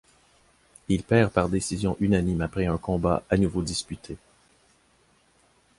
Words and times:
Il 0.87 1.03
perd 1.03 1.31
par 1.31 1.47
décision 1.47 1.95
unanime 1.99 2.41
après 2.41 2.65
un 2.65 2.79
combat 2.79 3.23
à 3.29 3.37
nouveau 3.37 3.61
disputé. 3.61 4.17